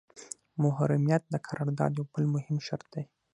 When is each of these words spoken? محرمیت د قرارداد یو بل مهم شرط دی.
محرمیت 0.63 1.23
د 1.29 1.35
قرارداد 1.47 1.91
یو 1.97 2.05
بل 2.13 2.23
مهم 2.35 2.57
شرط 2.67 2.85
دی. 2.93 3.03